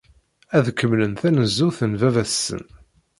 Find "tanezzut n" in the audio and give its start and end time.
1.21-1.91